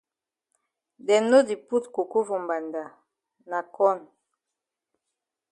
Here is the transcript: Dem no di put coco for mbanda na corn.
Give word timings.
Dem 1.05 1.23
no 1.31 1.39
di 1.47 1.55
put 1.67 1.83
coco 1.95 2.19
for 2.27 2.39
mbanda 2.43 2.83
na 3.49 3.59
corn. 3.75 4.01